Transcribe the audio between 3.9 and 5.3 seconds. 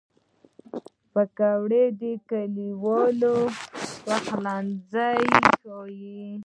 پخلنځی